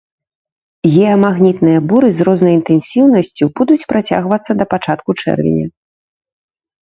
Геамагнітныя 0.93 1.79
буры 1.89 2.09
з 2.19 2.25
рознай 2.29 2.53
інтэнсіўнасцю 2.59 3.43
будуць 3.61 3.87
працягвацца 3.93 4.51
да 4.61 4.65
пачатку 4.73 5.09
чэрвеня. 5.25 5.67